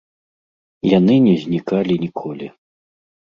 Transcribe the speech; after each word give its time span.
Яны 0.97 1.15
не 1.27 1.35
знікалі 1.43 1.99
ніколі. 2.05 2.47